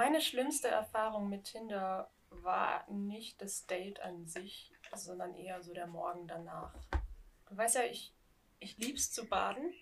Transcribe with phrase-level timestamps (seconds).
[0.00, 5.86] Meine schlimmste Erfahrung mit Tinder war nicht das Date an sich, sondern eher so der
[5.86, 6.72] Morgen danach.
[7.50, 8.14] Du weißt ja, ich,
[8.60, 9.74] ich lieb's zu baden.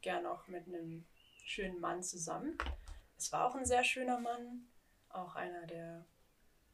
[0.00, 1.04] Gern auch mit einem
[1.44, 2.56] schönen Mann zusammen.
[3.18, 4.68] Es war auch ein sehr schöner Mann.
[5.10, 6.06] Auch einer, der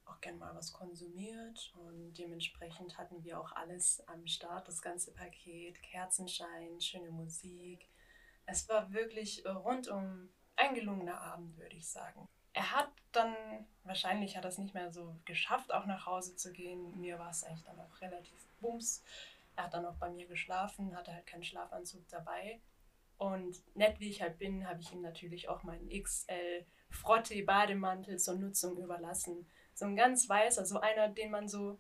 [0.05, 1.75] auch gern mal was konsumiert.
[1.75, 5.83] Und dementsprechend hatten wir auch alles am Start, das ganze Paket.
[5.83, 7.89] Kerzenschein, schöne Musik.
[8.47, 12.29] Es war wirklich rundum ein gelungener Abend, würde ich sagen.
[12.59, 13.37] Er hat dann,
[13.85, 17.01] wahrscheinlich hat er es nicht mehr so geschafft, auch nach Hause zu gehen.
[17.01, 19.05] Mir war es eigentlich dann auch relativ bums.
[19.55, 22.61] Er hat dann auch bei mir geschlafen, hatte halt keinen Schlafanzug dabei.
[23.17, 28.35] Und nett wie ich halt bin, habe ich ihm natürlich auch meinen XL Frotte-Bademantel zur
[28.35, 29.49] Nutzung überlassen.
[29.75, 31.79] So ein ganz weißer, so einer, den man so,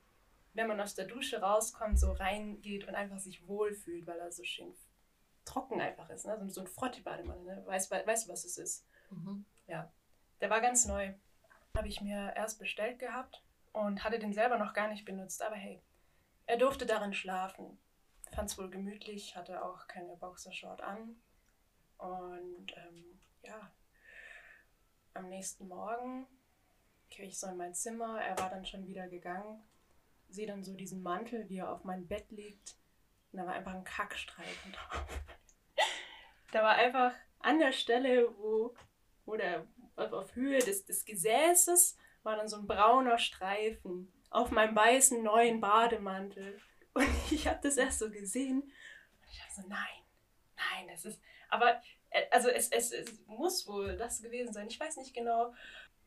[0.54, 4.44] wenn man aus der Dusche rauskommt, so reingeht und einfach sich wohlfühlt, weil er so
[4.44, 4.72] schön
[5.44, 6.24] trocken einfach ist.
[6.24, 6.38] Ne?
[6.50, 7.56] So ein Frotte-Bademantel.
[7.56, 7.66] Ne?
[7.66, 8.86] Weißt, weißt du, was es ist?
[9.10, 9.44] Mhm.
[9.66, 9.90] Ja.
[10.40, 11.12] Der war ganz neu.
[11.76, 13.42] Habe ich mir erst bestellt gehabt
[13.72, 15.42] und hatte den selber noch gar nicht benutzt.
[15.42, 15.82] Aber hey,
[16.46, 17.78] er durfte darin schlafen.
[18.34, 21.16] Fand es wohl gemütlich, hatte auch keine Boxershort an.
[21.98, 23.70] Und ähm, ja,
[25.14, 26.26] am nächsten Morgen
[27.10, 28.20] kriege ich so in mein Zimmer.
[28.20, 29.62] Er war dann schon wieder gegangen.
[30.28, 32.76] Sehe dann so diesen Mantel, wie er auf meinem Bett liegt.
[33.32, 35.06] Und da war einfach ein Kackstreifen drauf.
[36.52, 38.74] da war einfach an der Stelle, wo,
[39.24, 39.66] wo der,
[39.98, 45.22] auf, auf Höhe des, des Gesäßes, war dann so ein brauner Streifen auf meinem weißen
[45.22, 46.58] neuen Bademantel.
[46.94, 48.62] Und ich habe das erst so gesehen.
[48.62, 50.02] Und ich habe so, nein,
[50.56, 54.68] nein, das ist, aber äh, also es, es, es muss wohl das gewesen sein.
[54.68, 55.54] Ich weiß nicht genau,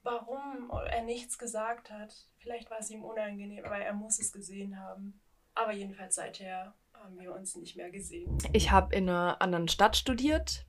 [0.03, 2.13] warum er nichts gesagt hat.
[2.39, 5.19] Vielleicht war es ihm unangenehm, aber er muss es gesehen haben.
[5.53, 8.37] Aber jedenfalls seither haben wir uns nicht mehr gesehen.
[8.53, 10.65] Ich habe in einer anderen Stadt studiert.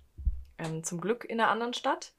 [0.58, 2.14] Ähm, zum Glück in einer anderen Stadt.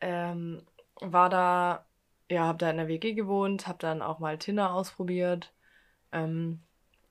[0.00, 0.62] Ähm,
[1.00, 1.86] war da,
[2.30, 5.52] ja, habe da in der WG gewohnt, habe dann auch mal Tinder ausprobiert.
[6.12, 6.60] Ähm,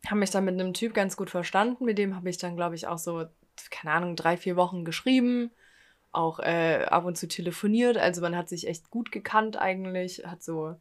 [0.07, 1.85] habe mich dann mit einem Typ ganz gut verstanden.
[1.85, 3.25] Mit dem habe ich dann, glaube ich, auch so
[3.69, 5.51] keine Ahnung, drei, vier Wochen geschrieben,
[6.11, 7.97] auch äh, ab und zu telefoniert.
[7.97, 10.75] Also man hat sich echt gut gekannt eigentlich, hat so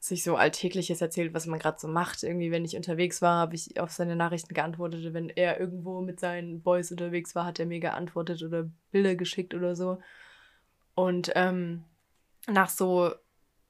[0.00, 2.22] sich so Alltägliches erzählt, was man gerade so macht.
[2.22, 5.12] Irgendwie, wenn ich unterwegs war, habe ich auf seine Nachrichten geantwortet.
[5.12, 9.54] Wenn er irgendwo mit seinen Boys unterwegs war, hat er mir geantwortet oder Bilder geschickt
[9.54, 9.98] oder so.
[10.98, 11.84] Und ähm,
[12.48, 13.14] nach so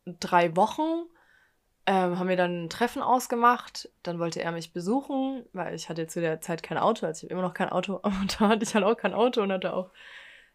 [0.07, 1.05] drei Wochen
[1.85, 3.91] ähm, haben wir dann ein Treffen ausgemacht.
[4.03, 7.05] Dann wollte er mich besuchen, weil ich hatte zu der Zeit kein Auto.
[7.05, 8.01] Also ich habe immer noch kein Auto.
[8.03, 9.91] Aber da hatte ich halt auch kein Auto und hatte auch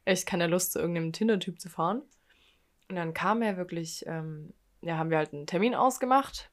[0.03, 2.01] echt keine Lust, zu irgendeinem Tinder-Typ zu fahren.
[2.89, 4.51] Und dann kam er wirklich, ähm,
[4.81, 6.49] ja, haben wir halt einen Termin ausgemacht,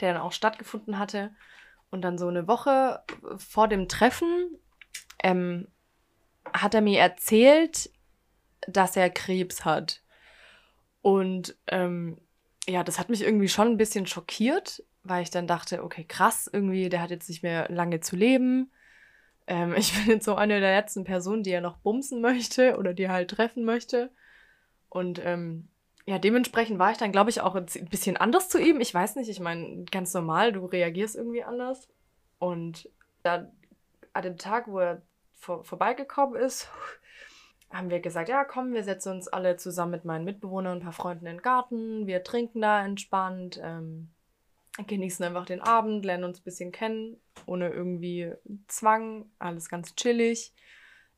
[0.00, 1.34] der dann auch stattgefunden hatte.
[1.90, 3.02] Und dann so eine Woche
[3.38, 4.60] vor dem Treffen
[5.24, 5.66] ähm,
[6.52, 7.90] hat er mir erzählt,
[8.68, 10.02] dass er Krebs hat.
[11.02, 12.18] Und ähm,
[12.66, 16.48] ja, das hat mich irgendwie schon ein bisschen schockiert, weil ich dann dachte, okay, krass,
[16.50, 18.70] irgendwie, der hat jetzt nicht mehr lange zu leben.
[19.46, 22.94] Ähm, ich bin jetzt so eine der letzten Personen, die er noch bumsen möchte oder
[22.94, 24.10] die er halt treffen möchte.
[24.88, 25.68] Und ähm,
[26.06, 28.80] ja, dementsprechend war ich dann, glaube ich, auch ein bisschen anders zu ihm.
[28.80, 31.88] Ich weiß nicht, ich meine, ganz normal, du reagierst irgendwie anders.
[32.38, 32.90] Und
[33.22, 33.50] da
[34.12, 35.02] an dem Tag, wo er
[35.34, 36.68] vor, vorbeigekommen ist,
[37.74, 40.84] haben wir gesagt, ja, komm, wir setzen uns alle zusammen mit meinen Mitbewohnern und ein
[40.84, 42.06] paar Freunden in den Garten.
[42.06, 44.10] Wir trinken da entspannt, ähm,
[44.86, 48.32] genießen einfach den Abend, lernen uns ein bisschen kennen, ohne irgendwie
[48.68, 50.52] Zwang, alles ganz chillig.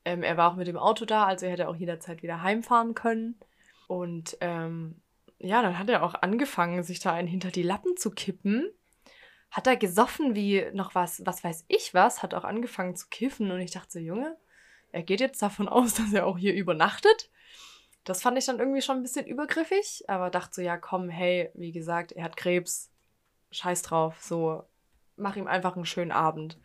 [0.07, 2.95] Ähm, er war auch mit dem Auto da, also er hätte auch jederzeit wieder heimfahren
[2.95, 3.39] können.
[3.87, 5.03] Und ähm,
[5.39, 8.71] ja, dann hat er auch angefangen, sich da einen hinter die Lappen zu kippen.
[9.51, 13.51] Hat er gesoffen wie noch was, was weiß ich was, hat auch angefangen zu kiffen
[13.51, 14.37] und ich dachte so, Junge,
[14.97, 17.31] er geht jetzt davon aus, dass er auch hier übernachtet.
[18.05, 21.51] Das fand ich dann irgendwie schon ein bisschen übergriffig, aber dachte so, ja, komm, hey,
[21.55, 22.93] wie gesagt, er hat Krebs,
[23.51, 24.63] scheiß drauf, so,
[25.17, 26.59] mach ihm einfach einen schönen Abend.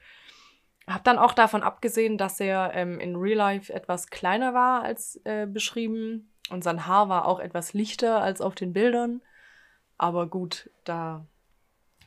[0.88, 5.20] Hab dann auch davon abgesehen, dass er ähm, in Real Life etwas kleiner war als
[5.24, 9.22] äh, beschrieben und sein Haar war auch etwas lichter als auf den Bildern.
[9.98, 11.26] Aber gut, da,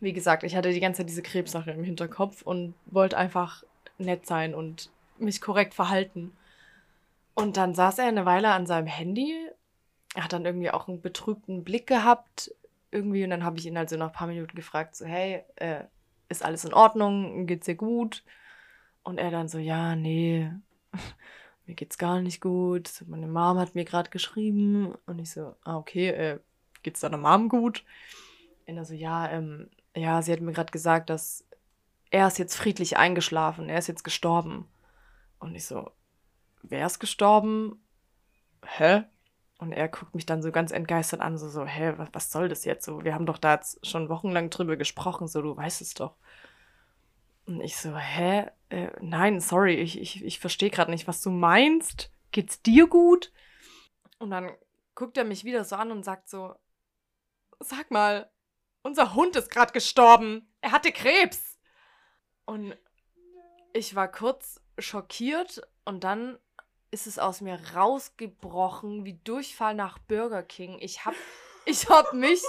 [0.01, 3.65] wie gesagt, ich hatte die ganze Zeit diese Krebssache im Hinterkopf und wollte einfach
[3.99, 6.37] nett sein und mich korrekt verhalten.
[7.35, 9.35] Und dann saß er eine Weile an seinem Handy.
[10.15, 12.55] Hat dann irgendwie auch einen betrübten Blick gehabt.
[12.91, 15.85] Irgendwie, und dann habe ich ihn also nach ein paar Minuten gefragt: so, hey, äh,
[16.29, 17.47] ist alles in Ordnung?
[17.47, 18.23] Geht's dir gut?
[19.03, 20.51] Und er dann so, ja, nee,
[21.67, 23.05] mir geht's gar nicht gut.
[23.07, 24.95] Meine Mom hat mir gerade geschrieben.
[25.07, 26.39] Und ich so, ah, okay, äh,
[26.83, 27.85] geht's deiner Mom gut?
[28.67, 31.45] Und er so, ja, ähm, ja, sie hat mir gerade gesagt, dass
[32.11, 34.69] er ist jetzt friedlich eingeschlafen, er ist jetzt gestorben.
[35.45, 35.91] Und ich so,
[36.63, 37.87] wer ist gestorben?
[38.65, 39.05] Hä?
[39.59, 42.49] Und er guckt mich dann so ganz entgeistert an, so, so hä, was, was soll
[42.49, 43.05] das jetzt so?
[43.05, 46.17] Wir haben doch da jetzt schon wochenlang drüber gesprochen, so, du weißt es doch.
[47.45, 48.51] Und ich so, hä?
[48.71, 52.11] Äh, nein, sorry, ich, ich, ich verstehe gerade nicht, was du meinst.
[52.33, 53.31] Geht's dir gut?
[54.19, 54.51] Und dann
[54.95, 56.55] guckt er mich wieder so an und sagt so,
[57.61, 58.31] sag mal,
[58.83, 60.51] unser Hund ist gerade gestorben.
[60.63, 61.59] Er hatte Krebs.
[62.47, 62.75] Und
[63.75, 66.39] ich war kurz schockiert und dann
[66.91, 70.79] ist es aus mir rausgebrochen wie Durchfall nach Burger King.
[70.81, 71.15] Ich hab,
[71.67, 72.43] ich hab mich,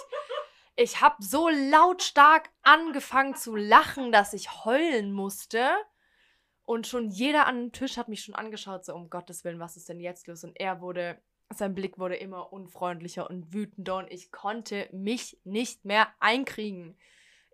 [0.76, 5.68] ich hab so lautstark angefangen zu lachen, dass ich heulen musste.
[6.64, 9.78] Und schon jeder an dem Tisch hat mich schon angeschaut, so um Gottes Willen, was
[9.78, 10.44] ist denn jetzt los?
[10.44, 11.20] Und er wurde,
[11.54, 16.98] sein Blick wurde immer unfreundlicher und wütender und ich konnte mich nicht mehr einkriegen.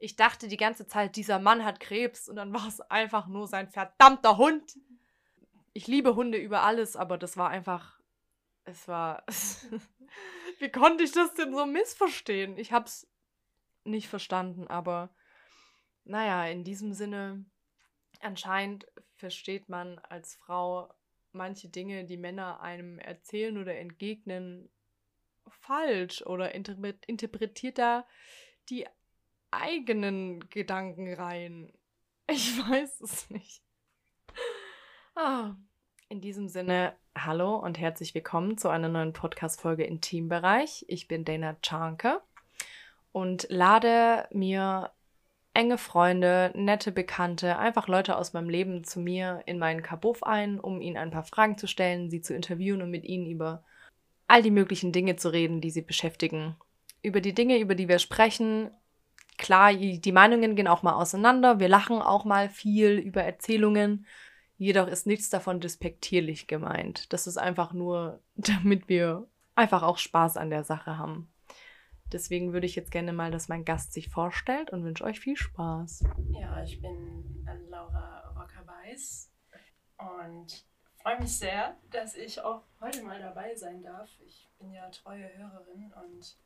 [0.03, 3.47] Ich dachte die ganze Zeit, dieser Mann hat Krebs und dann war es einfach nur
[3.47, 4.79] sein verdammter Hund.
[5.73, 7.99] Ich liebe Hunde über alles, aber das war einfach,
[8.63, 9.23] es war,
[10.57, 12.57] wie konnte ich das denn so missverstehen?
[12.57, 13.07] Ich hab's
[13.83, 15.13] nicht verstanden, aber
[16.03, 17.45] naja, in diesem Sinne
[18.21, 18.87] anscheinend
[19.17, 20.91] versteht man als Frau
[21.31, 24.67] manche Dinge, die Männer einem erzählen oder entgegnen,
[25.47, 28.07] falsch oder interpretiert da
[28.69, 28.87] die
[29.51, 31.71] eigenen Gedanken rein.
[32.27, 33.61] Ich weiß es nicht.
[35.15, 35.55] Ah,
[36.09, 40.85] in diesem Sinne, hallo und herzlich willkommen zu einer neuen Podcast-Folge Intimbereich.
[40.87, 42.21] Ich bin Dana Czarnke
[43.11, 44.91] und lade mir
[45.53, 50.59] enge Freunde, nette Bekannte, einfach Leute aus meinem Leben zu mir in meinen Kabuff ein,
[50.61, 53.63] um ihnen ein paar Fragen zu stellen, sie zu interviewen und mit ihnen über
[54.27, 56.55] all die möglichen Dinge zu reden, die sie beschäftigen.
[57.01, 58.71] Über die Dinge, über die wir sprechen.
[59.41, 61.59] Klar, die Meinungen gehen auch mal auseinander.
[61.59, 64.05] Wir lachen auch mal viel über Erzählungen.
[64.59, 67.11] Jedoch ist nichts davon despektierlich gemeint.
[67.11, 71.27] Das ist einfach nur, damit wir einfach auch Spaß an der Sache haben.
[72.11, 75.35] Deswegen würde ich jetzt gerne mal, dass mein Gast sich vorstellt und wünsche euch viel
[75.35, 76.03] Spaß.
[76.39, 79.31] Ja, ich bin Laura Rocker-Weiß
[79.97, 80.67] und
[81.01, 84.07] freue mich sehr, dass ich auch heute mal dabei sein darf.
[84.23, 86.37] Ich bin ja treue Hörerin und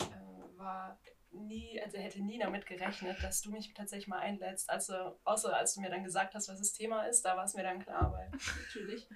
[0.00, 0.98] äh, war
[1.32, 4.70] nie, also hätte nie damit gerechnet, dass du mich tatsächlich mal einlädst.
[4.70, 7.54] Also, außer als du mir dann gesagt hast, was das Thema ist, da war es
[7.54, 8.30] mir dann klar, weil
[8.66, 9.08] natürlich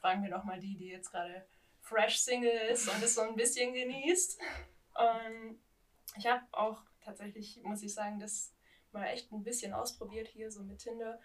[0.00, 1.46] fragen wir doch mal die, die jetzt gerade
[1.80, 4.40] fresh Single ist und es so ein bisschen genießt.
[4.94, 5.60] Und
[6.16, 8.52] ich habe auch tatsächlich, muss ich sagen, das
[8.92, 11.20] mal echt ein bisschen ausprobiert hier so mit Tinder.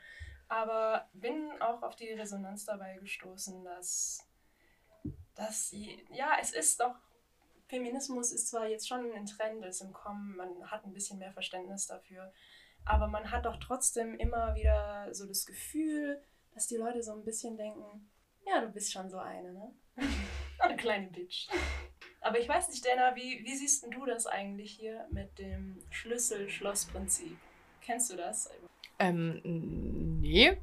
[0.48, 4.27] Aber bin auch auf die Resonanz dabei gestoßen, dass,
[5.33, 6.95] dass ja, es ist doch,
[7.67, 11.33] Feminismus ist zwar jetzt schon ein Trend, ist im Kommen, man hat ein bisschen mehr
[11.33, 12.31] Verständnis dafür,
[12.85, 16.21] aber man hat doch trotzdem immer wieder so das Gefühl,
[16.53, 18.09] dass die Leute so ein bisschen denken,
[18.45, 19.73] ja, du bist schon so eine, ne?
[20.59, 21.47] eine kleine Bitch.
[22.21, 27.38] Aber ich weiß nicht, Dana, wie, wie siehst du das eigentlich hier mit dem Schlüssel-Schloss-Prinzip?
[27.81, 28.50] Kennst du das?
[29.00, 29.41] Ähm,
[30.21, 30.57] nee,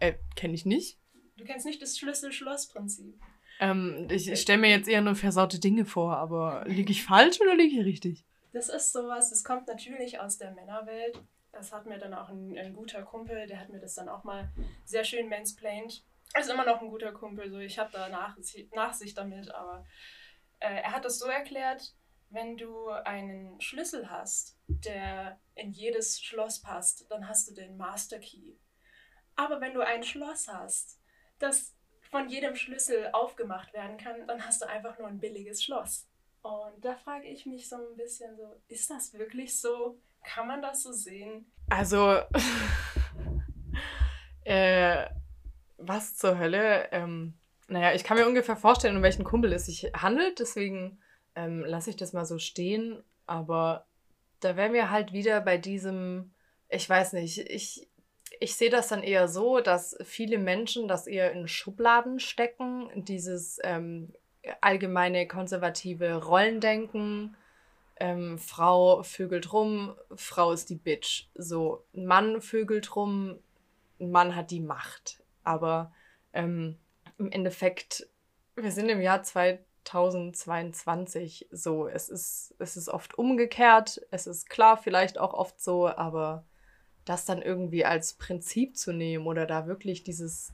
[0.00, 0.98] äh, kenne ich nicht.
[1.36, 3.18] Du kennst nicht das Schlüssel-Schloss-Prinzip?
[3.60, 7.40] Ähm, ich, ich stelle mir jetzt eher nur versaute Dinge vor, aber liege ich falsch
[7.40, 8.24] oder liege ich richtig?
[8.52, 11.20] Das ist sowas, das kommt natürlich aus der Männerwelt.
[11.52, 14.24] Das hat mir dann auch ein, ein guter Kumpel, der hat mir das dann auch
[14.24, 14.50] mal
[14.84, 16.04] sehr schön mansplained.
[16.34, 19.86] Er ist immer noch ein guter Kumpel, so ich habe da Nachsicht damit, aber
[20.58, 21.94] äh, er hat das so erklärt,
[22.30, 28.18] wenn du einen Schlüssel hast, der in jedes Schloss passt, dann hast du den Master
[28.18, 28.56] Key.
[29.36, 31.00] Aber wenn du ein Schloss hast,
[31.38, 31.75] das
[32.10, 36.06] von jedem Schlüssel aufgemacht werden kann, dann hast du einfach nur ein billiges Schloss.
[36.42, 39.98] Und da frage ich mich so ein bisschen so, ist das wirklich so?
[40.22, 41.50] Kann man das so sehen?
[41.68, 42.06] Also,
[44.44, 45.06] äh,
[45.76, 46.88] was zur Hölle?
[46.92, 47.34] Ähm,
[47.68, 51.00] naja, ich kann mir ungefähr vorstellen, um welchen Kumpel es sich handelt, deswegen
[51.34, 53.02] ähm, lasse ich das mal so stehen.
[53.26, 53.86] Aber
[54.40, 56.32] da wären wir halt wieder bei diesem,
[56.68, 57.88] ich weiß nicht, ich,
[58.40, 63.58] ich sehe das dann eher so, dass viele Menschen das eher in Schubladen stecken, dieses
[63.62, 64.12] ähm,
[64.60, 67.36] allgemeine konservative Rollendenken.
[67.98, 71.28] Ähm, Frau vögelt rum, Frau ist die Bitch.
[71.34, 73.38] So, Mann vögelt rum,
[73.98, 75.22] Mann hat die Macht.
[75.44, 75.92] Aber
[76.32, 76.78] ähm,
[77.18, 78.06] im Endeffekt,
[78.54, 81.88] wir sind im Jahr 2022 so.
[81.88, 84.02] Es ist, es ist oft umgekehrt.
[84.10, 86.44] Es ist klar, vielleicht auch oft so, aber
[87.06, 90.52] das dann irgendwie als Prinzip zu nehmen oder da wirklich dieses,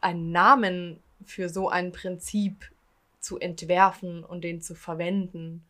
[0.00, 2.70] einen Namen für so ein Prinzip
[3.18, 5.66] zu entwerfen und den zu verwenden,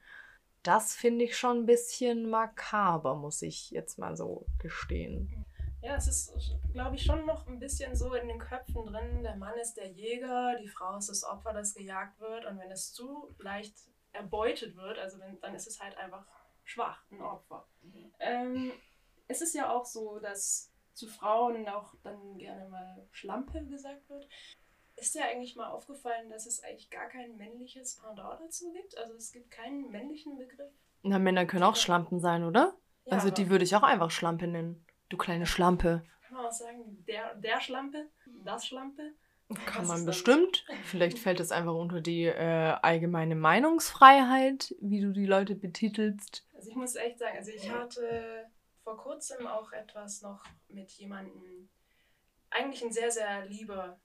[0.65, 5.45] das finde ich schon ein bisschen makaber, muss ich jetzt mal so gestehen.
[5.83, 6.33] Ja, es ist,
[6.73, 9.91] glaube ich, schon noch ein bisschen so in den Köpfen drin, der Mann ist der
[9.93, 12.47] Jäger, die Frau ist das Opfer, das gejagt wird.
[12.47, 13.75] Und wenn es zu leicht
[14.13, 16.27] erbeutet wird, also wenn, dann ist es halt einfach
[16.65, 17.69] schwach, ein Opfer.
[17.83, 18.13] Mhm.
[18.19, 18.73] Ähm,
[19.29, 24.29] es ist ja auch so, dass zu Frauen auch dann gerne mal Schlampe gesagt wird.
[24.97, 28.97] Ist dir eigentlich mal aufgefallen, dass es eigentlich gar kein männliches Pendant dazu gibt?
[28.97, 30.71] Also es gibt keinen männlichen Begriff?
[31.03, 32.77] Na, Männer können auch Schlampen sein, oder?
[33.07, 34.87] Ja, also die würde ich auch einfach Schlampe nennen.
[35.09, 36.05] Du kleine Schlampe.
[36.27, 38.09] Kann man auch sagen, der, der Schlampe,
[38.45, 39.13] das Schlampe?
[39.67, 40.65] Kann man bestimmt.
[40.85, 46.47] Vielleicht fällt es einfach unter die äh, allgemeine Meinungsfreiheit, wie du die Leute betitelst.
[46.55, 48.47] Also ich muss echt sagen, also ich hatte
[48.85, 51.69] vor kurzem auch etwas noch mit jemandem,
[52.51, 53.99] eigentlich ein sehr, sehr lieber,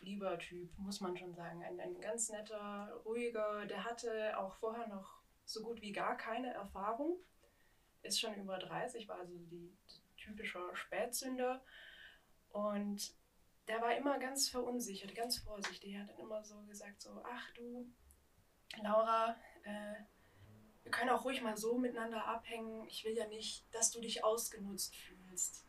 [0.00, 1.62] lieber Typ, muss man schon sagen.
[1.62, 6.52] Ein, ein ganz netter, ruhiger, der hatte auch vorher noch so gut wie gar keine
[6.52, 7.18] Erfahrung.
[8.02, 9.76] Ist schon über 30, war also die, die
[10.16, 11.64] typische Spätsünder.
[12.50, 13.14] Und
[13.68, 15.94] der war immer ganz verunsichert, ganz vorsichtig.
[15.94, 17.88] Er hat dann immer so gesagt, so, ach du,
[18.82, 19.94] Laura, äh,
[20.86, 22.86] wir können auch ruhig mal so miteinander abhängen.
[22.86, 25.66] Ich will ja nicht, dass du dich ausgenutzt fühlst.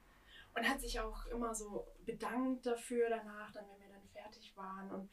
[0.53, 4.91] Und hat sich auch immer so bedankt dafür danach, dann wenn wir dann fertig waren.
[4.91, 5.09] Und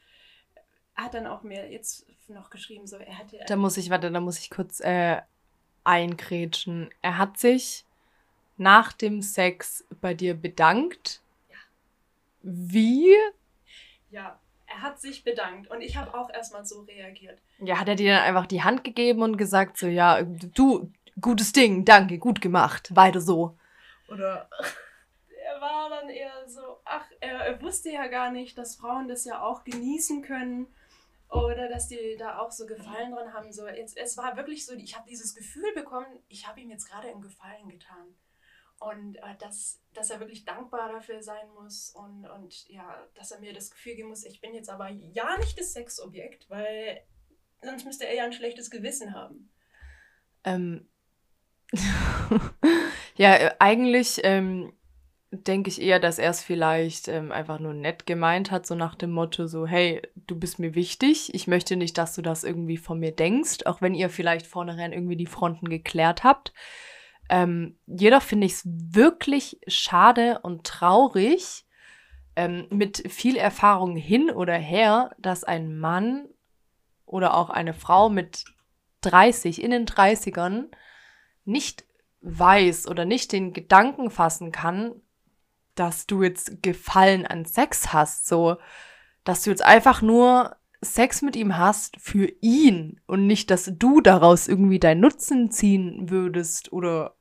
[0.93, 3.39] hat dann auch mir jetzt noch geschrieben, so er hätte.
[3.47, 5.23] Da muss ich, warte, da muss ich kurz äh,
[5.83, 6.91] eingrätschen.
[7.01, 7.83] Er hat sich
[8.57, 11.23] nach dem Sex bei dir bedankt.
[11.49, 11.57] Ja.
[12.43, 13.15] Wie?
[14.11, 17.41] Ja, er hat sich bedankt und ich habe auch erstmal so reagiert.
[17.59, 21.51] Ja, hat er dir dann einfach die Hand gegeben und gesagt, so, ja, du, gutes
[21.51, 23.57] Ding, danke, gut gemacht, weiter so.
[24.09, 24.49] Oder
[25.45, 29.25] er war dann eher so, ach, er, er wusste ja gar nicht, dass Frauen das
[29.25, 30.67] ja auch genießen können
[31.29, 33.51] oder dass die da auch so Gefallen dran haben.
[33.51, 36.89] So, jetzt, es war wirklich so, ich habe dieses Gefühl bekommen, ich habe ihm jetzt
[36.89, 38.15] gerade einen Gefallen getan.
[38.79, 43.39] Und äh, dass, dass er wirklich dankbar dafür sein muss und, und ja, dass er
[43.39, 47.01] mir das Gefühl geben muss, ich bin jetzt aber ja nicht das Sexobjekt, weil
[47.65, 49.49] sonst müsste er ja ein schlechtes Gewissen haben.
[50.43, 50.87] Ähm.
[53.17, 54.73] ja, äh, eigentlich ähm,
[55.31, 58.95] denke ich eher, dass er es vielleicht ähm, einfach nur nett gemeint hat, so nach
[58.95, 62.77] dem Motto, so, hey, du bist mir wichtig, ich möchte nicht, dass du das irgendwie
[62.77, 66.53] von mir denkst, auch wenn ihr vielleicht vornherein irgendwie die Fronten geklärt habt.
[67.27, 71.65] Ähm, jedoch finde ich es wirklich schade und traurig,
[72.35, 76.27] ähm, mit viel Erfahrung hin oder her, dass ein Mann
[77.05, 78.45] oder auch eine Frau mit
[79.01, 80.65] 30, in den 30ern,
[81.43, 81.85] nicht
[82.21, 84.93] weiß oder nicht den Gedanken fassen kann,
[85.75, 88.57] dass du jetzt Gefallen an Sex hast, so,
[89.23, 94.01] dass du jetzt einfach nur Sex mit ihm hast für ihn und nicht, dass du
[94.01, 97.15] daraus irgendwie deinen Nutzen ziehen würdest oder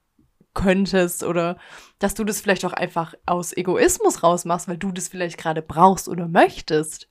[0.54, 1.58] könntest oder
[1.98, 6.08] dass du das vielleicht auch einfach aus Egoismus rausmachst, weil du das vielleicht gerade brauchst
[6.08, 7.08] oder möchtest.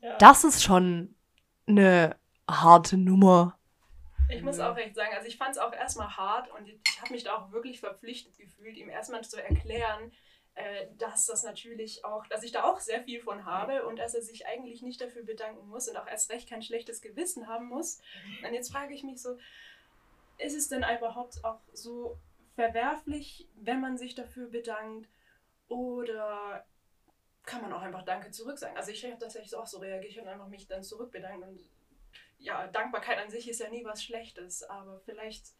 [0.00, 0.16] Ja.
[0.18, 1.13] Das ist schon
[1.66, 2.16] eine
[2.48, 3.58] harte Nummer.
[4.30, 7.12] Ich muss auch echt sagen, also ich fand es auch erstmal hart und ich habe
[7.12, 10.12] mich da auch wirklich verpflichtet gefühlt, ihm erstmal zu erklären,
[10.54, 14.14] äh, dass das natürlich auch, dass ich da auch sehr viel von habe und dass
[14.14, 17.66] er sich eigentlich nicht dafür bedanken muss und auch erst recht kein schlechtes Gewissen haben
[17.66, 18.00] muss.
[18.46, 19.36] Und jetzt frage ich mich so,
[20.38, 22.18] ist es denn überhaupt auch so
[22.54, 25.08] verwerflich, wenn man sich dafür bedankt
[25.68, 26.64] oder
[27.44, 28.76] kann man auch einfach Danke zurück sagen?
[28.76, 31.60] Also ich habe tatsächlich auch so reagiert und einfach mich dann zurückbedankt und
[32.38, 35.54] ja, Dankbarkeit an sich ist ja nie was Schlechtes, aber vielleicht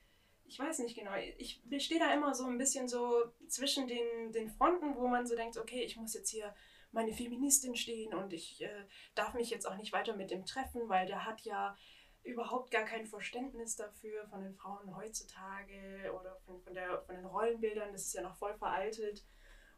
[0.47, 4.51] ich weiß nicht genau, ich stehe da immer so ein bisschen so zwischen den, den
[4.51, 6.55] Fronten, wo man so denkt, okay, ich muss jetzt hier
[6.93, 10.89] meine Feministin stehen und ich äh, darf mich jetzt auch nicht weiter mit dem treffen,
[10.89, 11.77] weil der hat ja
[12.23, 17.27] überhaupt gar kein Verständnis dafür von den Frauen heutzutage oder von, von, der, von den
[17.27, 19.25] Rollenbildern, das ist ja noch voll veraltet.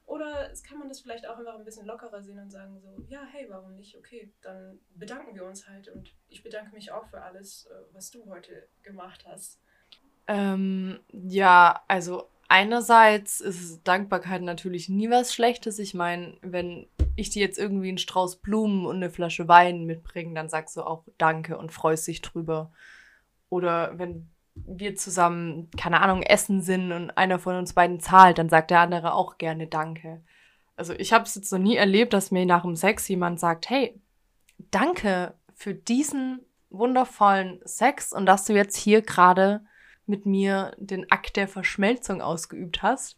[0.07, 3.25] Oder kann man das vielleicht auch einfach ein bisschen lockerer sehen und sagen so, ja,
[3.33, 3.97] hey, warum nicht?
[3.99, 8.13] Okay, dann bedanken wir uns halt und ich bedanke mich auch für alles, äh, was
[8.13, 9.61] du heute gemacht hast.
[10.29, 15.81] Ähm, ja, also einerseits ist Dankbarkeit natürlich nie was Schlechtes.
[15.81, 20.35] Ich meine, wenn ich dir jetzt irgendwie einen Strauß Blumen und eine Flasche Wein mitbringe,
[20.35, 22.73] dann sagst du auch Danke und freust dich drüber.
[23.49, 24.31] Oder wenn
[24.65, 28.81] wir zusammen, keine Ahnung, essen sind und einer von uns beiden zahlt, dann sagt der
[28.81, 30.23] andere auch gerne Danke.
[30.77, 33.71] Also ich habe es jetzt noch nie erlebt, dass mir nach dem Sex jemand sagt,
[33.71, 34.01] hey,
[34.71, 39.65] danke für diesen wundervollen Sex und dass du jetzt hier gerade
[40.07, 43.17] mit mir den Akt der Verschmelzung ausgeübt hast.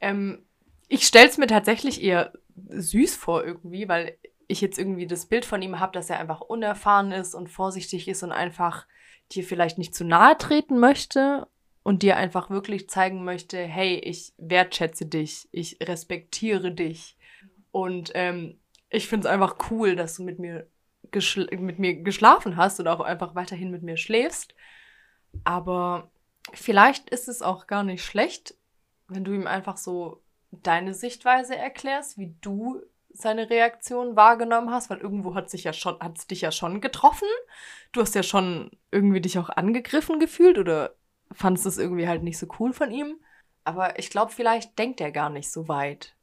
[0.00, 0.44] Ähm,
[0.88, 5.62] ich stell's mir tatsächlich eher süß vor irgendwie, weil ich jetzt irgendwie das Bild von
[5.62, 8.86] ihm habe, dass er einfach unerfahren ist und vorsichtig ist und einfach
[9.34, 11.46] dir vielleicht nicht zu nahe treten möchte
[11.82, 17.16] und dir einfach wirklich zeigen möchte, hey, ich wertschätze dich, ich respektiere dich
[17.70, 18.60] und ähm,
[18.90, 20.68] ich finde es einfach cool, dass du mit mir,
[21.58, 24.54] mit mir geschlafen hast und auch einfach weiterhin mit mir schläfst.
[25.44, 26.10] Aber
[26.52, 28.54] vielleicht ist es auch gar nicht schlecht,
[29.08, 32.82] wenn du ihm einfach so deine Sichtweise erklärst, wie du
[33.14, 36.80] seine Reaktion wahrgenommen hast, weil irgendwo hat sich ja schon, hat es dich ja schon
[36.80, 37.28] getroffen.
[37.92, 40.94] Du hast ja schon irgendwie dich auch angegriffen gefühlt oder
[41.30, 43.16] fandest es irgendwie halt nicht so cool von ihm.
[43.64, 46.16] Aber ich glaube, vielleicht denkt er gar nicht so weit.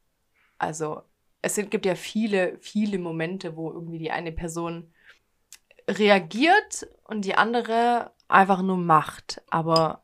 [0.58, 1.03] Also,
[1.41, 4.93] es gibt ja viele, viele Momente, wo irgendwie die eine Person
[5.88, 9.41] reagiert und die andere einfach nur macht.
[9.50, 10.03] Aber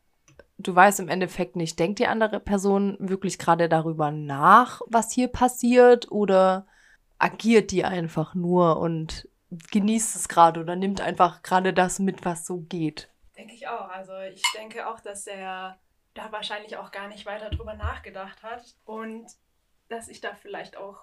[0.57, 5.27] du weißt im Endeffekt nicht, denkt die andere Person wirklich gerade darüber nach, was hier
[5.27, 6.67] passiert oder
[7.17, 9.27] agiert die einfach nur und
[9.71, 13.09] genießt es gerade oder nimmt einfach gerade das mit, was so geht.
[13.37, 13.89] Denke ich auch.
[13.89, 15.79] Also ich denke auch, dass er
[16.13, 19.27] da wahrscheinlich auch gar nicht weiter drüber nachgedacht hat und
[19.89, 21.01] dass ich da vielleicht auch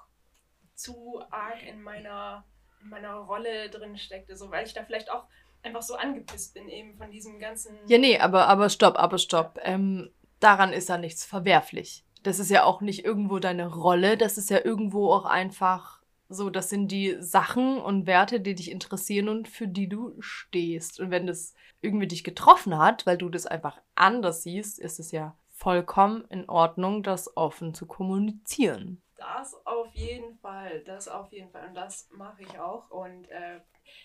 [0.75, 2.45] zu arg in meiner,
[2.83, 5.25] in meiner Rolle drin steckte, so weil ich da vielleicht auch
[5.63, 7.77] einfach so angepisst bin eben von diesem ganzen.
[7.87, 9.61] Ja, nee, aber, aber stopp, aber stopp.
[9.63, 12.05] Ähm, daran ist ja nichts verwerflich.
[12.23, 16.02] Das ist ja auch nicht irgendwo deine Rolle, das ist ja irgendwo auch einfach
[16.33, 21.01] so, das sind die Sachen und Werte, die dich interessieren und für die du stehst.
[21.01, 25.13] Und wenn das irgendwie dich getroffen hat, weil du das einfach anders siehst, ist es
[25.13, 29.03] ja vollkommen in Ordnung, das offen zu kommunizieren.
[29.17, 31.69] Das auf jeden Fall, das auf jeden Fall.
[31.69, 32.91] Und das mache ich auch.
[32.91, 33.61] Und äh,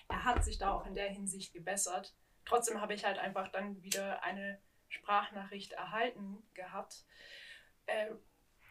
[0.07, 2.15] er hat sich da auch in der Hinsicht gebessert.
[2.45, 7.05] Trotzdem habe ich halt einfach dann wieder eine Sprachnachricht erhalten gehabt,
[7.87, 8.11] äh,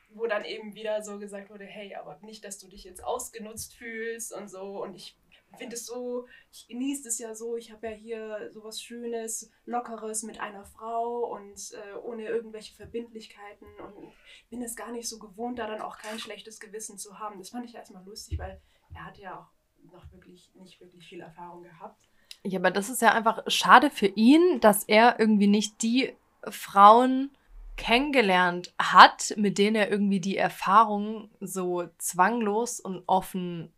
[0.08, 3.74] wo dann eben wieder so gesagt wurde, hey, aber nicht, dass du dich jetzt ausgenutzt
[3.74, 4.82] fühlst und so.
[4.82, 5.16] Und ich
[5.58, 10.22] finde es so, ich genieße es ja so, ich habe ja hier sowas Schönes, Lockeres
[10.22, 14.12] mit einer Frau und äh, ohne irgendwelche Verbindlichkeiten und
[14.50, 17.38] bin es gar nicht so gewohnt, da dann auch kein schlechtes Gewissen zu haben.
[17.38, 18.60] Das fand ich erstmal lustig, weil
[18.94, 22.08] er hat ja auch noch wirklich nicht wirklich viel Erfahrung gehabt.
[22.42, 26.14] Ja, aber das ist ja einfach schade für ihn, dass er irgendwie nicht die
[26.48, 27.35] Frauen
[27.76, 33.72] kennengelernt hat, mit denen er irgendwie die Erfahrung so zwanglos und offen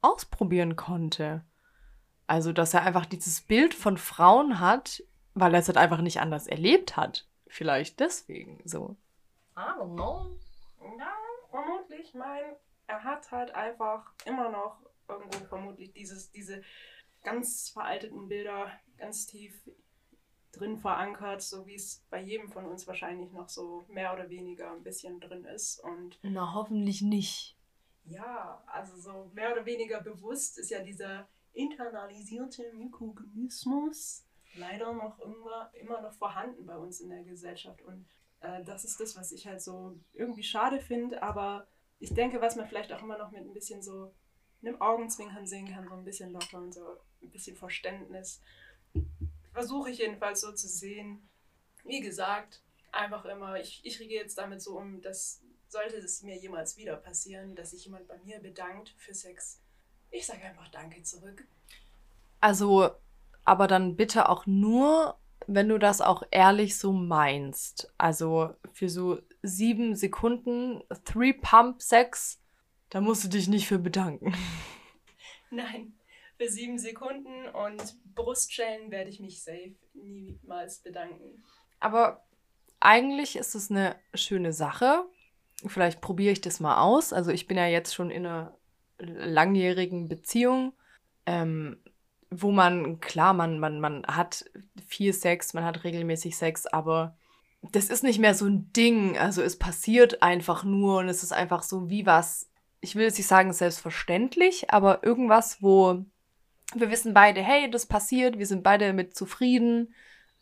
[0.00, 1.44] ausprobieren konnte.
[2.26, 5.02] Also, dass er einfach dieses Bild von Frauen hat,
[5.34, 7.26] weil er es halt einfach nicht anders erlebt hat.
[7.46, 8.96] Vielleicht deswegen so.
[9.56, 10.38] I don't know.
[10.98, 11.12] Ja,
[11.50, 12.14] vermutlich.
[12.14, 16.62] Mein, er hat halt einfach immer noch irgendwo vermutlich dieses, diese
[17.22, 19.54] ganz veralteten Bilder ganz tief
[20.52, 24.70] drin verankert, so wie es bei jedem von uns wahrscheinlich noch so mehr oder weniger
[24.70, 25.80] ein bisschen drin ist.
[25.80, 27.56] Und Na, hoffentlich nicht.
[28.04, 35.70] Ja, also so mehr oder weniger bewusst ist ja dieser internalisierte Mikrogenismus leider noch immer,
[35.74, 37.82] immer noch vorhanden bei uns in der Gesellschaft.
[37.82, 38.06] Und
[38.40, 41.22] äh, das ist das, was ich halt so irgendwie schade finde.
[41.22, 41.66] Aber
[41.98, 44.12] ich denke, was man vielleicht auch immer noch mit ein bisschen so
[44.62, 48.40] einem Augenzwinkern sehen kann, so ein bisschen locker und so ein bisschen Verständnis
[49.52, 51.28] versuche ich jedenfalls so zu sehen.
[51.84, 52.62] Wie gesagt,
[52.92, 56.96] einfach immer, ich, ich rege jetzt damit so um, dass sollte es mir jemals wieder
[56.96, 59.62] passieren, dass sich jemand bei mir bedankt für Sex,
[60.10, 61.46] ich sage einfach Danke zurück.
[62.40, 62.90] Also,
[63.44, 67.90] aber dann bitte auch nur, wenn du das auch ehrlich so meinst.
[67.96, 72.38] Also für so sieben Sekunden Three Pump Sex,
[72.90, 74.34] da musst du dich nicht für bedanken.
[75.50, 75.94] Nein,
[76.42, 81.44] für sieben Sekunden und Brustschellen werde ich mich safe niemals bedanken.
[81.80, 82.24] Aber
[82.80, 85.04] eigentlich ist es eine schöne Sache.
[85.66, 87.12] Vielleicht probiere ich das mal aus.
[87.12, 88.56] Also ich bin ja jetzt schon in einer
[88.98, 90.72] langjährigen Beziehung,
[91.26, 91.80] ähm,
[92.30, 94.44] wo man, klar, man, man, man hat
[94.86, 97.16] viel Sex, man hat regelmäßig Sex, aber
[97.70, 99.16] das ist nicht mehr so ein Ding.
[99.16, 102.50] Also es passiert einfach nur und es ist einfach so wie was,
[102.80, 106.04] ich will jetzt nicht sagen selbstverständlich, aber irgendwas, wo
[106.74, 109.94] wir wissen beide, hey, das passiert, wir sind beide mit zufrieden.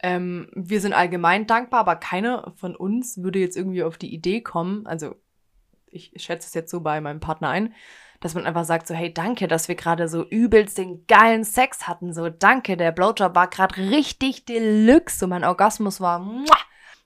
[0.03, 4.41] Ähm, wir sind allgemein dankbar, aber keiner von uns würde jetzt irgendwie auf die Idee
[4.41, 5.15] kommen, also
[5.93, 7.75] ich schätze es jetzt so bei meinem Partner ein,
[8.21, 11.89] dass man einfach sagt so, hey, danke, dass wir gerade so übelst den geilen Sex
[11.89, 16.57] hatten, so danke, der Blowjob war gerade richtig deluxe, so mein Orgasmus war muah.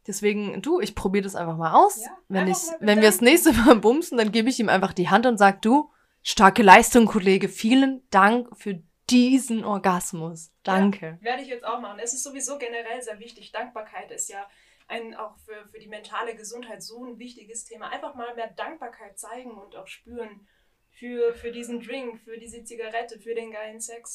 [0.07, 2.05] Deswegen, du, ich probiere das einfach mal aus.
[2.05, 5.09] Ja, wenn ich, wenn wir das nächste Mal bumsen, dann gebe ich ihm einfach die
[5.09, 5.91] Hand und sag, du,
[6.23, 10.51] starke Leistung, Kollege, vielen Dank für diesen Orgasmus.
[10.63, 11.19] Danke.
[11.21, 11.99] Ja, werde ich jetzt auch machen.
[11.99, 13.53] Es ist sowieso generell sehr wichtig.
[13.53, 14.49] Dankbarkeit ist ja
[14.89, 17.89] ein, auch für, für die mentale Gesundheit so ein wichtiges Thema.
[17.89, 20.47] Einfach mal mehr Dankbarkeit zeigen und auch spüren
[20.91, 24.15] für, für diesen Drink, für diese Zigarette, für den geilen Sex.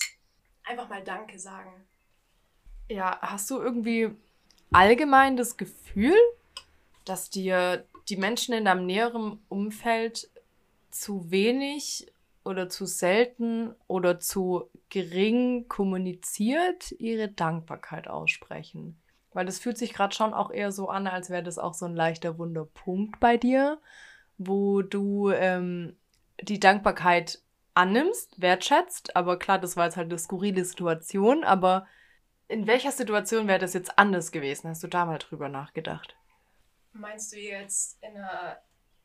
[0.63, 1.87] Einfach mal Danke sagen.
[2.89, 4.09] Ja, hast du irgendwie
[4.71, 6.17] allgemein das Gefühl,
[7.05, 10.29] dass dir die Menschen in deinem näheren Umfeld
[10.89, 12.11] zu wenig
[12.43, 18.99] oder zu selten oder zu gering kommuniziert ihre Dankbarkeit aussprechen.
[19.31, 21.85] Weil das fühlt sich gerade schon auch eher so an, als wäre das auch so
[21.85, 23.79] ein leichter Wunderpunkt bei dir,
[24.37, 25.95] wo du ähm,
[26.41, 27.41] die Dankbarkeit
[27.73, 29.15] annimmst, wertschätzt.
[29.15, 31.43] Aber klar, das war jetzt halt eine skurrile Situation.
[31.43, 31.85] Aber
[32.47, 34.69] in welcher Situation wäre das jetzt anders gewesen?
[34.69, 36.15] Hast du da mal drüber nachgedacht?
[36.93, 38.57] Meinst du jetzt in einer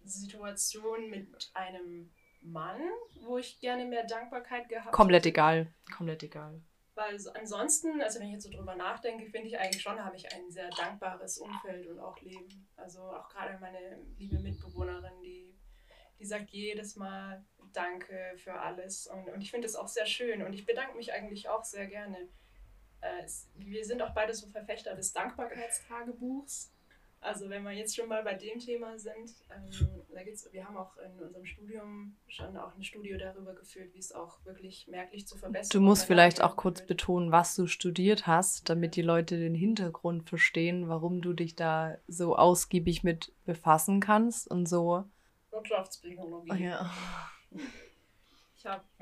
[0.04, 2.10] Situation mit einem
[2.44, 2.80] Mann,
[3.22, 4.96] wo ich gerne mehr Dankbarkeit gehabt hätte?
[4.96, 5.72] Komplett egal.
[5.96, 6.60] Komplett egal.
[6.94, 10.14] Weil so ansonsten, also wenn ich jetzt so drüber nachdenke, finde ich eigentlich schon, habe
[10.14, 12.68] ich ein sehr dankbares Umfeld und auch Leben.
[12.76, 15.56] Also auch gerade meine liebe Mitbewohnerin, die,
[16.20, 19.08] die sagt jedes Mal Danke für alles.
[19.08, 20.42] Und, und ich finde es auch sehr schön.
[20.42, 22.28] Und ich bedanke mich eigentlich auch sehr gerne.
[23.00, 26.72] Äh, es, wir sind auch beide so Verfechter des Dankbarkeitstagebuchs.
[27.24, 30.76] Also wenn wir jetzt schon mal bei dem Thema sind, ähm, da gibt's, wir haben
[30.76, 35.26] auch in unserem Studium schon auch ein Studio darüber geführt, wie es auch wirklich merklich
[35.26, 36.88] zu verbessern Du musst vielleicht auch kurz wird.
[36.88, 41.96] betonen, was du studiert hast, damit die Leute den Hintergrund verstehen, warum du dich da
[42.08, 45.04] so ausgiebig mit befassen kannst und so.
[45.50, 46.50] Wirtschaftspsychologie.
[46.52, 46.90] Oh, ja.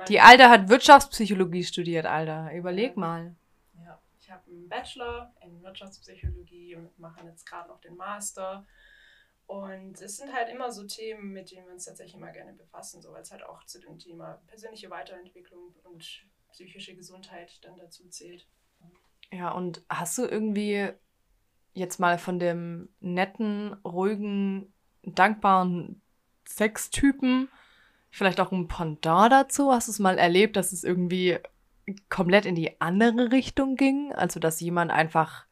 [0.08, 2.54] die Alte hat Wirtschaftspsychologie studiert, Alter.
[2.54, 3.34] Überleg mal
[4.32, 8.66] habe einen Bachelor in Wirtschaftspsychologie und mache jetzt gerade noch den Master.
[9.46, 13.02] Und es sind halt immer so Themen, mit denen wir uns tatsächlich immer gerne befassen,
[13.02, 18.08] so weil es halt auch zu dem Thema persönliche Weiterentwicklung und psychische Gesundheit dann dazu
[18.08, 18.46] zählt.
[19.30, 20.90] Ja, und hast du irgendwie
[21.74, 26.00] jetzt mal von dem netten, ruhigen, dankbaren
[26.46, 27.48] Sextypen
[28.10, 29.72] vielleicht auch ein Pendant dazu?
[29.72, 31.38] Hast du es mal erlebt, dass es irgendwie
[32.08, 34.12] komplett in die andere Richtung ging.
[34.14, 35.46] Also, dass jemand einfach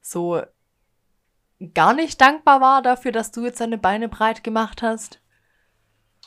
[0.00, 0.42] so
[1.72, 5.20] gar nicht dankbar war dafür, dass du jetzt deine Beine breit gemacht hast.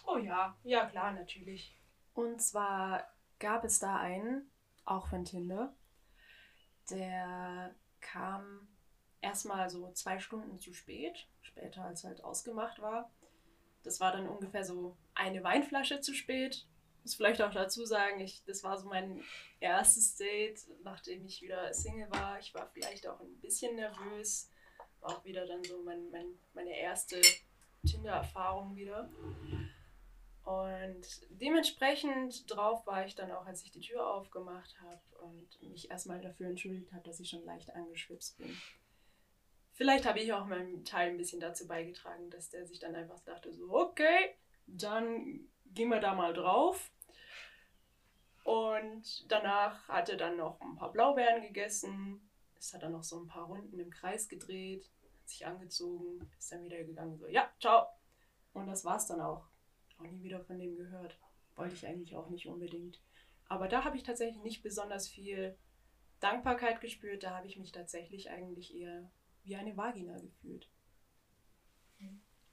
[0.06, 1.78] Oh ja, ja klar, natürlich.
[2.14, 3.04] Und zwar
[3.40, 4.50] gab es da einen,
[4.86, 5.76] auch von Tinder,
[6.90, 8.68] der kam
[9.22, 13.12] erstmal so zwei Stunden zu spät, später als halt ausgemacht war.
[13.84, 16.66] Das war dann ungefähr so eine Weinflasche zu spät
[17.08, 19.24] muss vielleicht auch dazu sagen, ich, das war so mein
[19.62, 22.38] erstes Date, nachdem ich wieder Single war.
[22.38, 24.52] Ich war vielleicht auch ein bisschen nervös.
[25.00, 27.22] War auch wieder dann so mein, mein, meine erste
[27.86, 29.10] Tinder-Erfahrung wieder.
[30.44, 35.90] Und dementsprechend drauf war ich dann auch, als ich die Tür aufgemacht habe und mich
[35.90, 38.54] erstmal dafür entschuldigt habe, dass ich schon leicht angeschwipst bin.
[39.72, 43.22] Vielleicht habe ich auch meinen Teil ein bisschen dazu beigetragen, dass der sich dann einfach
[43.22, 46.92] dachte, so, okay, dann gehen wir da mal drauf.
[48.48, 52.22] Und danach hat er dann noch ein paar Blaubeeren gegessen,
[52.58, 56.50] ist hat dann noch so ein paar Runden im Kreis gedreht, hat sich angezogen, ist
[56.54, 57.88] dann wieder gegangen, so, ja, ciao.
[58.54, 59.50] Und das war's dann auch.
[59.98, 61.20] Auch nie wieder von dem gehört.
[61.58, 63.02] Wollte ich eigentlich auch nicht unbedingt.
[63.50, 65.58] Aber da habe ich tatsächlich nicht besonders viel
[66.22, 67.24] Dankbarkeit gespürt.
[67.24, 69.12] Da habe ich mich tatsächlich eigentlich eher
[69.44, 70.70] wie eine Vagina gefühlt.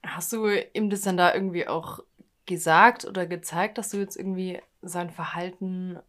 [0.03, 2.03] Hast du ihm das dann da irgendwie auch
[2.45, 5.99] gesagt oder gezeigt, dass du jetzt irgendwie sein Verhalten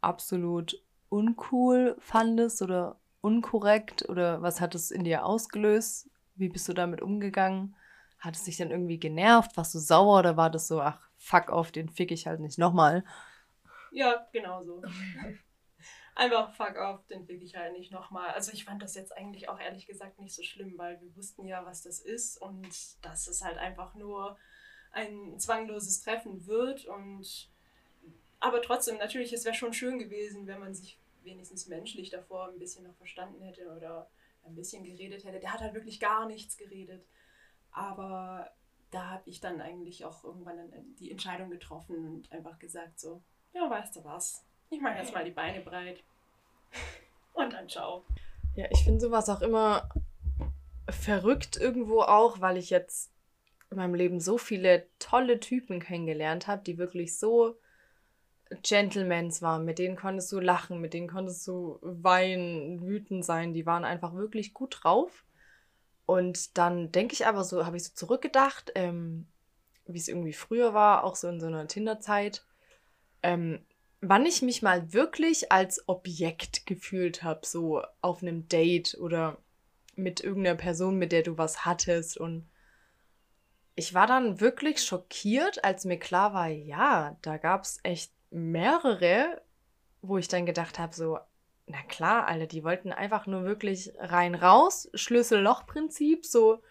[0.00, 6.10] absolut uncool fandest oder unkorrekt oder was hat es in dir ausgelöst?
[6.36, 7.76] Wie bist du damit umgegangen?
[8.18, 9.56] Hat es dich dann irgendwie genervt?
[9.56, 12.58] Warst du sauer oder war das so, ach, fuck off, den fick ich halt nicht
[12.58, 13.04] nochmal?
[13.90, 14.82] Ja, genau so.
[16.14, 18.30] Einfach fuck off, den fick ich halt nicht nochmal.
[18.30, 21.46] Also ich fand das jetzt eigentlich auch ehrlich gesagt nicht so schlimm, weil wir wussten
[21.46, 22.68] ja, was das ist und
[23.04, 24.36] dass es halt einfach nur
[24.90, 27.52] ein zwangloses Treffen wird und
[28.40, 32.58] aber trotzdem, natürlich, es wäre schon schön gewesen, wenn man sich wenigstens menschlich davor ein
[32.58, 34.08] bisschen noch verstanden hätte oder
[34.46, 35.40] ein bisschen geredet hätte.
[35.40, 37.04] Der hat halt wirklich gar nichts geredet.
[37.72, 38.50] Aber
[38.90, 43.22] da habe ich dann eigentlich auch irgendwann die Entscheidung getroffen und einfach gesagt so,
[43.52, 46.02] ja, weißt du was, ich mache jetzt mal die Beine breit
[47.34, 48.04] und dann ciao.
[48.54, 49.88] Ja, ich finde sowas auch immer
[50.88, 53.12] verrückt irgendwo auch, weil ich jetzt
[53.70, 57.58] in meinem Leben so viele tolle Typen kennengelernt habe, die wirklich so
[58.62, 63.66] Gentlemans waren, mit denen konntest du lachen, mit denen konntest du weinen, wütend sein, die
[63.66, 65.24] waren einfach wirklich gut drauf.
[66.06, 69.26] Und dann denke ich aber so, habe ich so zurückgedacht, ähm,
[69.86, 72.46] wie es irgendwie früher war, auch so in so einer Tinder-Zeit,
[73.22, 73.64] ähm,
[74.00, 79.38] wann ich mich mal wirklich als Objekt gefühlt habe, so auf einem Date oder
[79.96, 82.16] mit irgendeiner Person, mit der du was hattest.
[82.16, 82.48] Und
[83.74, 89.42] ich war dann wirklich schockiert, als mir klar war, ja, da gab es echt mehrere,
[90.02, 91.18] wo ich dann gedacht habe, so,
[91.66, 96.62] na klar, Alter, die wollten einfach nur wirklich rein raus, Schlüssel-Loch-Prinzip, so,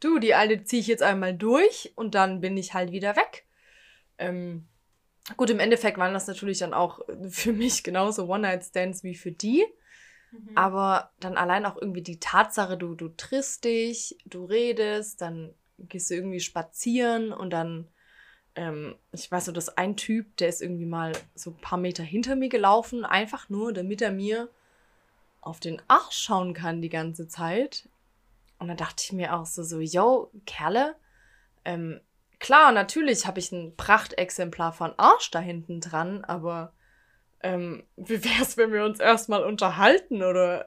[0.00, 3.46] du, die alte ziehe ich jetzt einmal durch und dann bin ich halt wieder weg.
[4.18, 4.66] Ähm,
[5.36, 9.64] gut, im Endeffekt waren das natürlich dann auch für mich genauso One-Night-Stands wie für die.
[10.30, 10.50] Mhm.
[10.54, 16.10] Aber dann allein auch irgendwie die Tatsache, du, du triffst dich, du redest, dann gehst
[16.10, 17.88] du irgendwie spazieren und dann,
[18.56, 22.02] ähm, ich weiß so, dass ein Typ, der ist irgendwie mal so ein paar Meter
[22.02, 24.48] hinter mir gelaufen, einfach nur, damit er mir
[25.40, 27.88] auf den Arsch schauen kann die ganze Zeit.
[28.58, 30.96] Und dann dachte ich mir auch so, so, yo, Kerle,
[31.64, 32.00] ähm,
[32.38, 36.72] klar, natürlich habe ich ein Prachtexemplar von Arsch da hinten dran, aber
[37.42, 40.66] ähm, wie wäre es, wenn wir uns erstmal unterhalten oder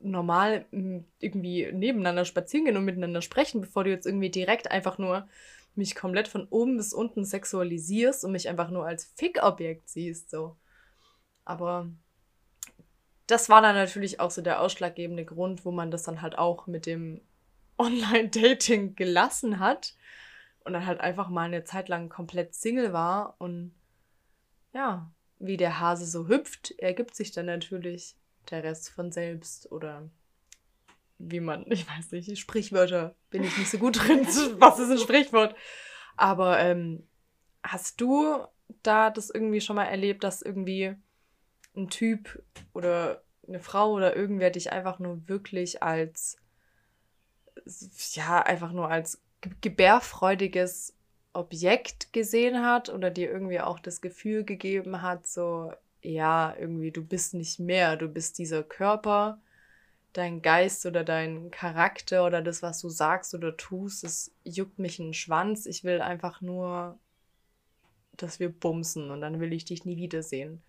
[0.00, 4.98] normal hm, irgendwie nebeneinander spazieren gehen und miteinander sprechen, bevor du jetzt irgendwie direkt einfach
[4.98, 5.28] nur
[5.74, 10.56] mich komplett von oben bis unten sexualisierst und mich einfach nur als Fickobjekt siehst, so.
[11.44, 11.88] Aber
[13.26, 16.66] das war dann natürlich auch so der ausschlaggebende Grund, wo man das dann halt auch
[16.66, 17.20] mit dem
[17.78, 19.94] Online-Dating gelassen hat
[20.64, 23.72] und dann halt einfach mal eine Zeit lang komplett Single war und
[24.72, 28.16] ja, wie der Hase so hüpft, ergibt sich dann natürlich
[28.50, 30.10] der Rest von selbst oder
[31.18, 34.26] wie man, ich weiß nicht, Sprichwörter bin ich nicht so gut drin.
[34.58, 35.54] Was ist ein Sprichwort?
[36.16, 37.06] Aber ähm,
[37.62, 38.44] hast du
[38.82, 40.94] da das irgendwie schon mal erlebt, dass irgendwie
[41.76, 42.42] ein Typ
[42.74, 46.36] oder eine Frau oder irgendwer dich einfach nur wirklich als,
[48.12, 49.22] ja, einfach nur als
[49.60, 50.94] gebärfreudiges
[51.32, 57.04] Objekt gesehen hat oder dir irgendwie auch das Gefühl gegeben hat, so, ja, irgendwie, du
[57.04, 59.40] bist nicht mehr, du bist dieser Körper,
[60.12, 65.00] dein Geist oder dein Charakter oder das, was du sagst oder tust, es juckt mich
[65.00, 65.66] einen Schwanz.
[65.66, 66.98] Ich will einfach nur,
[68.12, 70.62] dass wir bumsen und dann will ich dich nie wiedersehen.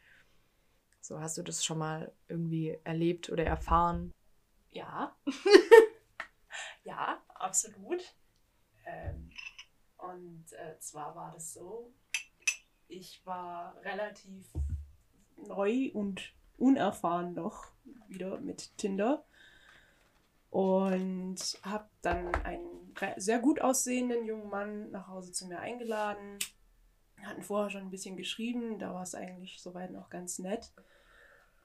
[1.02, 4.14] So, hast du das schon mal irgendwie erlebt oder erfahren?
[4.72, 5.16] Ja.
[6.84, 8.14] ja, absolut.
[8.86, 9.32] Ähm,
[9.98, 11.92] und äh, zwar war das so,
[12.88, 14.48] ich war relativ
[15.48, 17.72] neu und unerfahren noch
[18.08, 19.26] wieder mit Tinder
[20.50, 26.40] und habe dann einen sehr gut aussehenden jungen Mann nach Hause zu mir eingeladen.
[27.18, 30.72] Wir hatten vorher schon ein bisschen geschrieben, da war es eigentlich soweit noch ganz nett.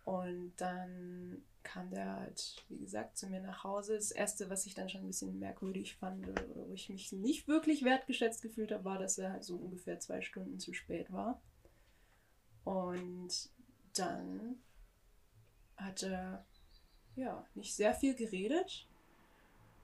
[0.05, 3.95] Und dann kam der halt, wie gesagt, zu mir nach Hause.
[3.95, 7.49] Das Erste, was ich dann schon ein bisschen merkwürdig fand, oder wo ich mich nicht
[7.49, 11.41] wirklich wertgeschätzt gefühlt habe, war, dass er halt so ungefähr zwei Stunden zu spät war.
[12.65, 13.49] Und
[13.95, 14.57] dann
[15.77, 16.45] hat er
[17.17, 18.87] ja nicht sehr viel geredet,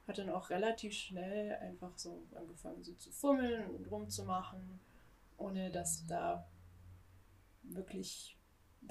[0.07, 4.81] hat dann auch relativ schnell einfach so angefangen, so zu fummeln und rumzumachen,
[5.39, 6.47] ohne dass da
[7.63, 8.37] wirklich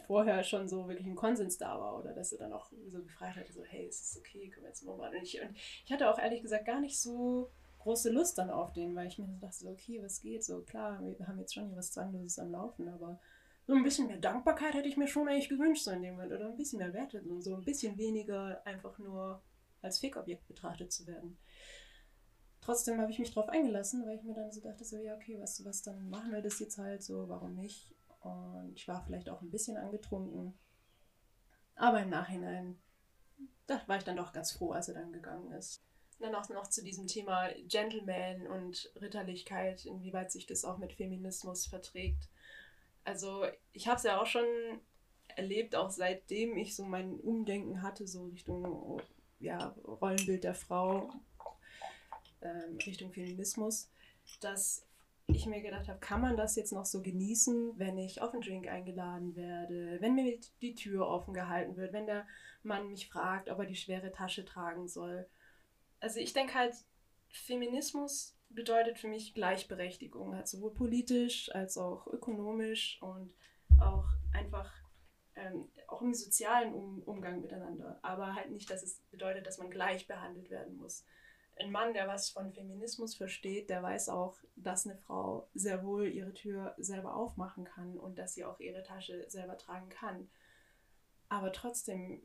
[0.06, 3.38] vorher schon so wirklich ein Konsens da war oder dass er dann auch so gefragt
[3.38, 6.10] hat, so hey, ist es okay, können wir jetzt mal Und ich, und ich hatte
[6.10, 7.50] auch ehrlich gesagt gar nicht so
[7.80, 10.44] große Lust dann auf den, weil ich mir so dachte, so, okay, was geht?
[10.44, 13.20] So klar, wir haben jetzt schon hier was Zwangloses am Laufen, aber
[13.70, 16.34] so ein bisschen mehr Dankbarkeit hätte ich mir schon eigentlich gewünscht so in dem Moment
[16.34, 19.44] oder ein bisschen mehr Werte und so ein bisschen weniger einfach nur
[19.84, 21.38] als Fake-Objekt betrachtet zu werden.
[22.62, 25.40] Trotzdem habe ich mich darauf eingelassen, weil ich mir dann so dachte, so ja, okay,
[25.40, 27.94] was, was, dann machen wir das jetzt halt so, warum nicht?
[28.22, 30.58] Und ich war vielleicht auch ein bisschen angetrunken.
[31.76, 32.82] Aber im Nachhinein,
[33.68, 35.84] da war ich dann doch ganz froh, als er dann gegangen ist.
[36.20, 41.68] dann auch noch zu diesem Thema Gentleman und Ritterlichkeit, inwieweit sich das auch mit Feminismus
[41.68, 42.30] verträgt.
[43.10, 43.44] Also
[43.74, 44.46] ich habe es ja auch schon
[45.30, 49.02] erlebt, auch seitdem ich so mein Umdenken hatte, so Richtung
[49.40, 51.10] ja, Rollenbild der Frau,
[52.44, 53.90] ähm, Richtung Feminismus,
[54.42, 54.86] dass
[55.26, 58.44] ich mir gedacht habe, kann man das jetzt noch so genießen, wenn ich auf einen
[58.44, 62.28] Drink eingeladen werde, wenn mir die Tür offen gehalten wird, wenn der
[62.62, 65.28] Mann mich fragt, ob er die schwere Tasche tragen soll.
[66.00, 66.76] Also ich denke halt,
[67.30, 73.34] Feminismus bedeutet für mich Gleichberechtigung, halt sowohl politisch als auch ökonomisch und
[73.80, 74.72] auch einfach
[75.36, 78.00] ähm, auch im sozialen um Umgang miteinander.
[78.02, 81.06] Aber halt nicht, dass es bedeutet, dass man gleich behandelt werden muss
[81.60, 86.08] ein Mann, der was von Feminismus versteht, der weiß auch, dass eine Frau sehr wohl
[86.08, 90.30] ihre Tür selber aufmachen kann und dass sie auch ihre Tasche selber tragen kann.
[91.28, 92.22] Aber trotzdem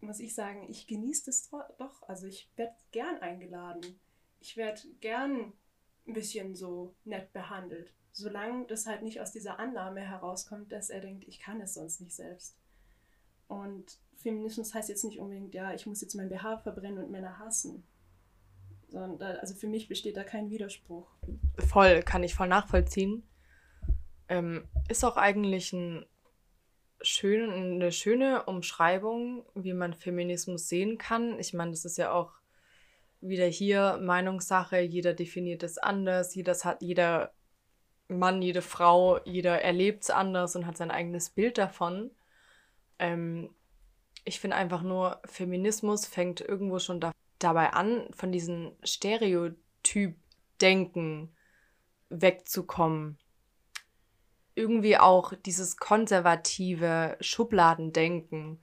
[0.00, 1.48] muss ich sagen, ich genieße das
[1.78, 2.02] doch.
[2.06, 3.98] Also ich werde gern eingeladen.
[4.40, 5.52] Ich werde gern
[6.06, 7.92] ein bisschen so nett behandelt.
[8.12, 12.00] Solange das halt nicht aus dieser Annahme herauskommt, dass er denkt, ich kann es sonst
[12.00, 12.56] nicht selbst.
[13.48, 17.38] Und Feminismus heißt jetzt nicht unbedingt, ja, ich muss jetzt mein BH verbrennen und Männer
[17.38, 17.84] hassen
[18.88, 21.06] sondern also für mich besteht da kein Widerspruch.
[21.58, 23.22] Voll, kann ich voll nachvollziehen.
[24.28, 26.04] Ähm, ist auch eigentlich ein
[27.00, 31.38] schön, eine schöne Umschreibung, wie man Feminismus sehen kann.
[31.38, 32.32] Ich meine, das ist ja auch
[33.20, 34.80] wieder hier Meinungssache.
[34.80, 36.34] Jeder definiert es anders.
[36.34, 37.32] Jeder hat, jeder
[38.08, 42.10] Mann, jede Frau, jeder erlebt es anders und hat sein eigenes Bild davon.
[42.98, 43.54] Ähm,
[44.24, 51.34] ich finde einfach nur, Feminismus fängt irgendwo schon da, dabei an, von diesem Stereotyp-Denken
[52.08, 53.18] wegzukommen
[54.56, 58.58] irgendwie auch dieses konservative Schubladendenken,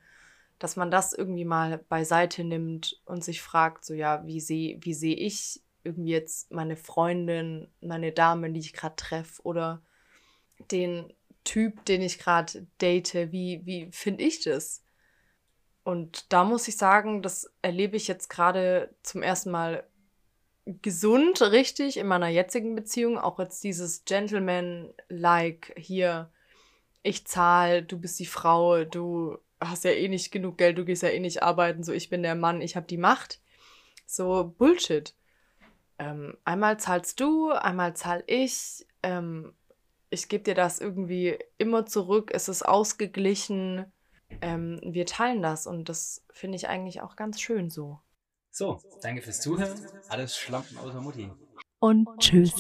[0.63, 4.93] dass man das irgendwie mal beiseite nimmt und sich fragt, so ja, wie sehe wie
[4.93, 9.81] seh ich irgendwie jetzt meine Freundin, meine Dame, die ich gerade treffe oder
[10.71, 11.11] den
[11.43, 14.85] Typ, den ich gerade date, wie, wie finde ich das?
[15.83, 19.85] Und da muss ich sagen, das erlebe ich jetzt gerade zum ersten Mal
[20.65, 23.17] gesund, richtig, in meiner jetzigen Beziehung.
[23.17, 26.31] Auch jetzt dieses Gentleman-like hier,
[27.01, 31.03] ich zahle, du bist die Frau, du hast ja eh nicht genug Geld, du gehst
[31.03, 33.41] ja eh nicht arbeiten, so ich bin der Mann, ich habe die Macht.
[34.05, 35.15] So Bullshit.
[35.99, 38.85] Ähm, einmal zahlst du, einmal zahl ich.
[39.03, 39.53] Ähm,
[40.09, 43.91] ich gebe dir das irgendwie immer zurück, es ist ausgeglichen.
[44.41, 47.99] Ähm, wir teilen das und das finde ich eigentlich auch ganz schön so.
[48.51, 49.79] So, danke fürs Zuhören.
[50.09, 51.31] Alles Schlampen außer Mutti.
[51.79, 52.53] Und tschüss.